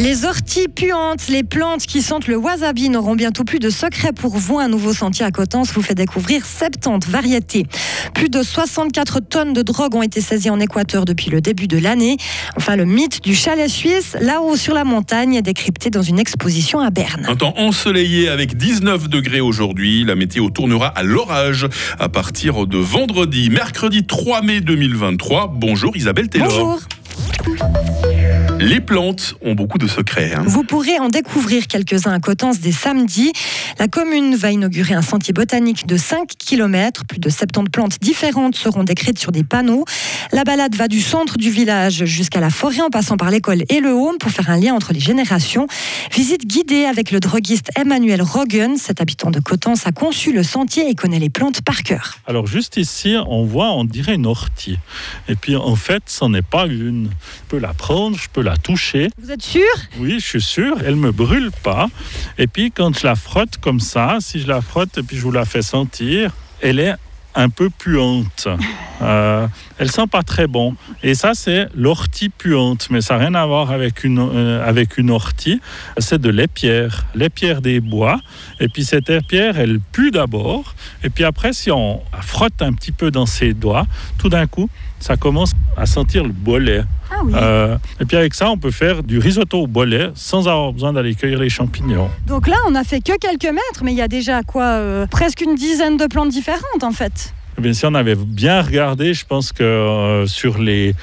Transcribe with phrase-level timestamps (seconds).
[0.00, 4.36] Les orties puantes, les plantes qui sentent le wasabi n'auront bientôt plus de secret pour
[4.36, 4.58] vous.
[4.58, 7.66] Un nouveau sentier à Cotence vous fait découvrir 70 variétés.
[8.14, 11.78] Plus de 64 tonnes de drogue ont été saisies en Équateur depuis le début de
[11.78, 12.16] l'année.
[12.56, 16.80] Enfin, le mythe du chalet suisse, là-haut sur la montagne, est décrypté dans une exposition
[16.80, 17.26] à Berne.
[17.28, 20.02] Un temps ensoleillé avec 19 degrés aujourd'hui.
[20.02, 21.68] La météo tournera à l'orage
[22.00, 25.52] à partir de vendredi, mercredi 3 mai 2023.
[25.54, 26.48] Bonjour Isabelle Taylor.
[26.48, 26.80] Bonjour.
[28.62, 30.34] Les plantes ont beaucoup de secrets.
[30.34, 30.42] hein.
[30.46, 33.32] Vous pourrez en découvrir quelques-uns à Cotence dès samedi.
[33.78, 37.06] La commune va inaugurer un sentier botanique de 5 km.
[37.06, 39.86] Plus de 70 plantes différentes seront décrites sur des panneaux.
[40.32, 43.80] La balade va du centre du village jusqu'à la forêt en passant par l'école et
[43.80, 45.66] le home pour faire un lien entre les générations.
[46.12, 48.76] Visite guidée avec le droguiste Emmanuel Rogen.
[48.76, 52.18] Cet habitant de Cotence a conçu le sentier et connaît les plantes par cœur.
[52.26, 54.78] Alors juste ici, on voit, on dirait une ortie.
[55.28, 57.06] Et puis en fait, ce n'est pas une.
[57.08, 59.10] Je peux la prendre, je peux la toucher.
[59.18, 59.62] Vous êtes sûr?
[59.98, 61.88] Oui, je suis sûr, elle me brûle pas.
[62.38, 65.22] Et puis quand je la frotte comme ça, si je la frotte et puis je
[65.22, 66.94] vous la fais sentir, elle est
[67.40, 68.48] un peu puante.
[69.02, 69.46] Euh,
[69.78, 70.74] elle sent pas très bon.
[71.02, 74.98] Et ça, c'est l'ortie puante, mais ça n'a rien à voir avec une, euh, avec
[74.98, 75.60] une ortie.
[75.96, 78.20] C'est de l'épierre, l'épierre des bois.
[78.60, 80.74] Et puis cette épierre, elle pue d'abord.
[81.02, 83.86] Et puis après, si on frotte un petit peu dans ses doigts,
[84.18, 84.68] tout d'un coup,
[84.98, 86.82] ça commence à sentir le bolet.
[87.10, 87.32] Ah oui.
[87.34, 90.92] Euh, et puis avec ça, on peut faire du risotto au bolet sans avoir besoin
[90.92, 92.10] d'aller cueillir les champignons.
[92.26, 95.40] Donc là, on a fait que quelques mètres, mais il y a déjà quoi Presque
[95.40, 97.29] une dizaine de plantes différentes en fait.
[97.60, 100.94] Bien, si on avait bien regardé, je pense que euh, sur les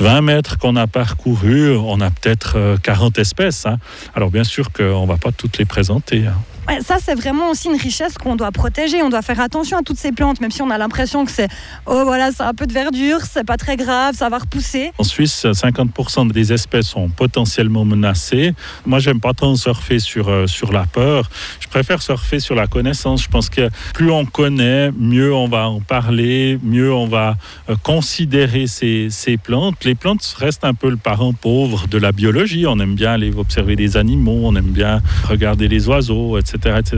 [0.00, 3.64] 20 mètres qu'on a parcourus, on a peut-être euh, 40 espèces.
[3.66, 3.78] hein.
[4.14, 6.26] Alors bien sûr qu'on ne va pas toutes les présenter.
[6.26, 6.34] hein.
[6.80, 9.02] Ça, c'est vraiment aussi une richesse qu'on doit protéger.
[9.02, 11.48] On doit faire attention à toutes ces plantes, même si on a l'impression que c'est
[11.86, 14.92] oh voilà, c'est un peu de verdure, c'est pas très grave, ça va repousser.
[14.98, 18.54] En Suisse, 50% des espèces sont potentiellement menacées.
[18.86, 21.28] Moi, j'aime pas tant surfer sur, euh, sur la peur.
[21.60, 23.22] Je préfère surfer sur la connaissance.
[23.22, 27.36] Je pense que plus on connaît, mieux on va en parler, mieux on va
[27.68, 29.84] euh, considérer ces, ces plantes.
[29.84, 32.66] Les plantes restent un peu le parent pauvre de la biologie.
[32.66, 36.53] On aime bien aller observer des animaux, on aime bien regarder les oiseaux, etc.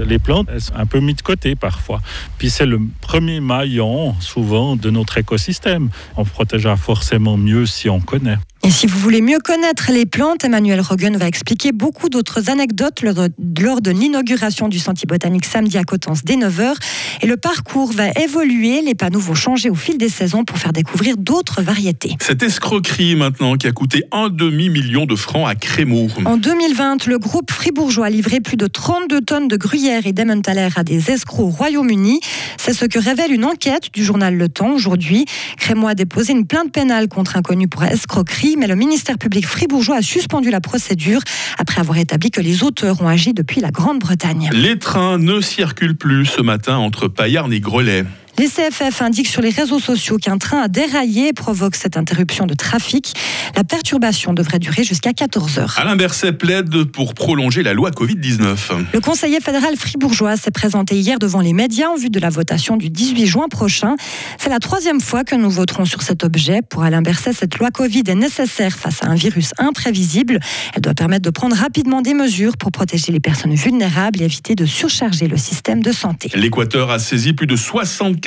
[0.06, 2.00] Les plantes, elles sont un peu mises de côté parfois.
[2.38, 5.90] Puis c'est le premier maillon, souvent, de notre écosystème.
[6.16, 8.38] On protégera forcément mieux si on connaît.
[8.66, 13.00] Et si vous voulez mieux connaître les plantes, Emmanuel Rogen va expliquer beaucoup d'autres anecdotes
[13.02, 16.74] lors de, l'inauguration du Sentier botanique samedi à Cotence dès 9h.
[17.22, 20.72] Et le parcours va évoluer, les panneaux vont changer au fil des saisons pour faire
[20.72, 22.16] découvrir d'autres variétés.
[22.20, 26.08] Cette escroquerie maintenant qui a coûté un demi-million de francs à Crémeau.
[26.24, 30.70] En 2020, le groupe fribourgeois a livré plus de 32 tonnes de gruyère et d'Emmentaler
[30.74, 32.18] à des escrocs au Royaume-Uni.
[32.58, 35.24] C'est ce que révèle une enquête du journal Le Temps aujourd'hui.
[35.56, 39.46] Crémois a déposé une plainte pénale contre un connu pour escroquerie, mais le ministère public
[39.46, 41.20] fribourgeois a suspendu la procédure
[41.58, 44.50] après avoir établi que les auteurs ont agi depuis la Grande-Bretagne.
[44.52, 48.04] Les trains ne circulent plus ce matin entre Payarn et Grelais.
[48.38, 52.46] Les CFF indiquent sur les réseaux sociaux qu'un train a déraillé et provoque cette interruption
[52.46, 53.14] de trafic.
[53.56, 55.74] La perturbation devrait durer jusqu'à 14 heures.
[55.78, 58.88] Alain Berset plaide pour prolonger la loi Covid-19.
[58.92, 62.76] Le conseiller fédéral fribourgeois s'est présenté hier devant les médias en vue de la votation
[62.76, 63.96] du 18 juin prochain.
[64.36, 66.60] C'est la troisième fois que nous voterons sur cet objet.
[66.60, 70.40] Pour Alain Berset, cette loi Covid est nécessaire face à un virus imprévisible.
[70.74, 74.54] Elle doit permettre de prendre rapidement des mesures pour protéger les personnes vulnérables et éviter
[74.54, 76.30] de surcharger le système de santé.
[76.34, 77.56] L'Équateur a saisi plus de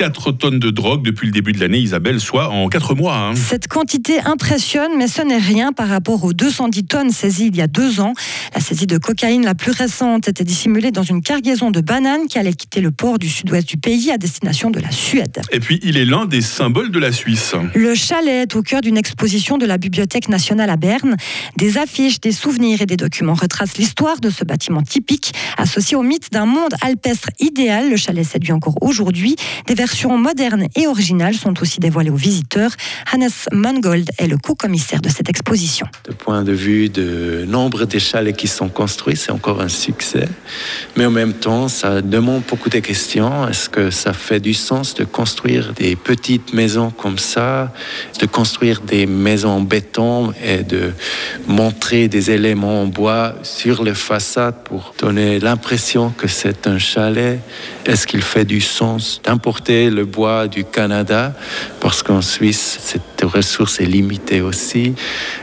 [0.00, 3.16] 64 tonnes de drogue depuis le début de l'année, Isabelle, soit en 4 mois.
[3.16, 3.34] hein.
[3.34, 7.60] Cette quantité impressionne, mais ce n'est rien par rapport aux 210 tonnes saisies il y
[7.60, 8.14] a deux ans.
[8.54, 12.38] La saisie de cocaïne la plus récente était dissimulée dans une cargaison de bananes qui
[12.38, 15.42] allait quitter le port du sud-ouest du pays à destination de la Suède.
[15.52, 17.54] Et puis, il est l'un des symboles de la Suisse.
[17.74, 21.16] Le chalet est au cœur d'une exposition de la Bibliothèque nationale à Berne.
[21.58, 26.02] Des affiches, des souvenirs et des documents retracent l'histoire de ce bâtiment typique, associé au
[26.02, 27.90] mythe d'un monde alpestre idéal.
[27.90, 29.36] Le chalet séduit encore aujourd'hui.
[29.66, 32.70] Des versions modernes et originales sont aussi dévoilées aux visiteurs.
[33.12, 35.86] Hannes Mangold est le co-commissaire de cette exposition.
[36.08, 40.28] De point de vue de nombre de chalets qui sont construits, c'est encore un succès.
[40.96, 43.48] Mais en même temps, ça demande beaucoup de questions.
[43.48, 47.72] Est-ce que ça fait du sens de construire des petites maisons comme ça,
[48.20, 50.92] de construire des maisons en béton et de
[51.48, 57.40] montrer des éléments en bois sur les façades pour donner l'impression que c'est un chalet?
[57.86, 61.32] Est-ce qu'il fait du sens d'importer le bois du Canada
[61.80, 64.94] Parce qu'en Suisse, cette ressource est limitée aussi.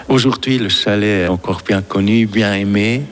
[0.10, 3.04] Aujourd'hui, le chalet est encore bien connu, bien aimé,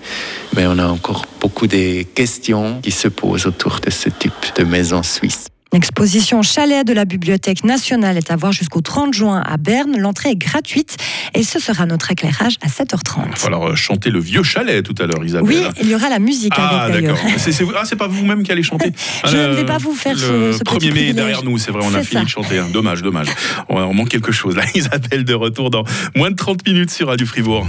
[0.56, 4.64] mais on a encore beaucoup de questions qui se posent autour de ce type de
[4.64, 5.48] maison suisse.
[5.80, 9.98] L'exposition Chalet de la Bibliothèque nationale est à voir jusqu'au 30 juin à Berne.
[9.98, 10.96] L'entrée est gratuite
[11.34, 13.24] et ce sera notre éclairage à 7h30.
[13.26, 15.46] Il va falloir chanter le vieux chalet tout à l'heure, Isabelle.
[15.50, 17.20] Oui, il y aura la musique Ah, avec d'accord.
[17.38, 18.94] C'est, c'est- ah, c'est pas vous-même qui allez chanter
[19.26, 21.58] Je ne vais pas vous faire le ce- ce petit 1er mai est derrière nous,
[21.58, 22.24] c'est vrai, on a C'est fini ça.
[22.24, 22.58] de chanter.
[22.60, 22.68] hein.
[22.72, 23.28] Dommage, dommage.
[23.68, 24.64] On, on manque quelque chose là.
[24.76, 25.84] Isabelle de retour dans
[26.16, 27.68] moins de 30 minutes sur Radio Fribourg.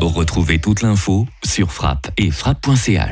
[0.00, 3.10] Retrouvez toute l'info sur frappe et frappe.ch.